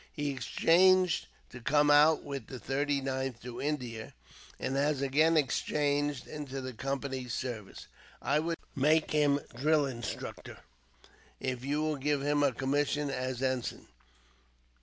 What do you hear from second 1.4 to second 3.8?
to come out with the 39th to